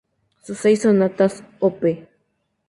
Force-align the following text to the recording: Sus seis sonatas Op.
Sus 0.41 0.57
seis 0.57 0.81
sonatas 0.81 1.43
Op. 1.59 1.85